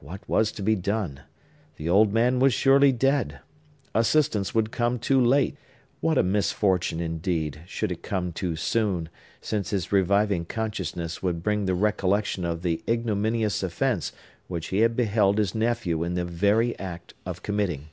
What 0.00 0.28
was 0.28 0.52
to 0.52 0.62
be 0.62 0.74
done? 0.76 1.20
The 1.78 1.88
old 1.88 2.12
man 2.12 2.40
was 2.40 2.52
surely 2.52 2.92
dead! 2.92 3.38
Assistance 3.94 4.54
would 4.54 4.70
come 4.70 4.98
too 4.98 5.18
late! 5.18 5.56
What 6.02 6.18
a 6.18 6.22
misfortune, 6.22 7.00
indeed, 7.00 7.62
should 7.66 7.90
it 7.90 8.02
come 8.02 8.32
too 8.32 8.54
soon, 8.54 9.08
since 9.40 9.70
his 9.70 9.90
reviving 9.90 10.44
consciousness 10.44 11.22
would 11.22 11.42
bring 11.42 11.64
the 11.64 11.74
recollection 11.74 12.44
of 12.44 12.60
the 12.60 12.82
ignominious 12.86 13.62
offence 13.62 14.12
which 14.46 14.66
he 14.66 14.80
had 14.80 14.94
beheld 14.94 15.38
his 15.38 15.54
nephew 15.54 16.04
in 16.04 16.16
the 16.16 16.24
very 16.26 16.78
act 16.78 17.14
of 17.24 17.42
committing! 17.42 17.88